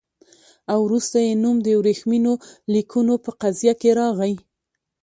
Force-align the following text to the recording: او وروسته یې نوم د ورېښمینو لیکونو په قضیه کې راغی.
او 0.71 0.79
وروسته 0.87 1.17
یې 1.25 1.33
نوم 1.43 1.57
د 1.63 1.67
ورېښمینو 1.79 2.33
لیکونو 2.73 3.13
په 3.23 3.31
قضیه 3.41 3.73
کې 3.81 3.89
راغی. 3.99 4.33